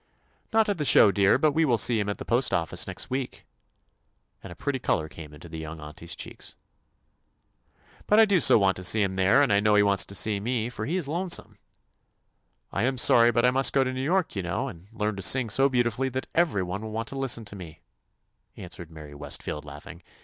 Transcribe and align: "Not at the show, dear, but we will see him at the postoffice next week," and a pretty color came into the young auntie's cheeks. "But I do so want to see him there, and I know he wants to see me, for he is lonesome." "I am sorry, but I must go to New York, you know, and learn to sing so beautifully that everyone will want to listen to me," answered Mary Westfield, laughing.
"Not 0.51 0.67
at 0.67 0.79
the 0.79 0.83
show, 0.83 1.11
dear, 1.11 1.37
but 1.37 1.51
we 1.51 1.63
will 1.63 1.77
see 1.77 1.99
him 1.99 2.09
at 2.09 2.17
the 2.17 2.25
postoffice 2.25 2.87
next 2.87 3.11
week," 3.11 3.45
and 4.41 4.51
a 4.51 4.55
pretty 4.55 4.79
color 4.79 5.07
came 5.07 5.31
into 5.31 5.47
the 5.47 5.59
young 5.59 5.79
auntie's 5.79 6.15
cheeks. 6.15 6.55
"But 8.07 8.19
I 8.19 8.25
do 8.25 8.39
so 8.39 8.57
want 8.57 8.77
to 8.77 8.83
see 8.83 9.03
him 9.03 9.11
there, 9.13 9.43
and 9.43 9.53
I 9.53 9.59
know 9.59 9.75
he 9.75 9.83
wants 9.83 10.03
to 10.05 10.15
see 10.15 10.39
me, 10.39 10.69
for 10.71 10.87
he 10.87 10.97
is 10.97 11.07
lonesome." 11.07 11.59
"I 12.71 12.81
am 12.81 12.97
sorry, 12.97 13.29
but 13.31 13.45
I 13.45 13.51
must 13.51 13.73
go 13.73 13.83
to 13.83 13.93
New 13.93 14.01
York, 14.01 14.35
you 14.35 14.41
know, 14.41 14.67
and 14.67 14.87
learn 14.91 15.15
to 15.17 15.21
sing 15.21 15.51
so 15.51 15.69
beautifully 15.69 16.09
that 16.09 16.25
everyone 16.33 16.81
will 16.81 16.89
want 16.91 17.07
to 17.09 17.15
listen 17.15 17.45
to 17.45 17.55
me," 17.55 17.81
answered 18.57 18.89
Mary 18.89 19.13
Westfield, 19.13 19.65
laughing. 19.65 20.01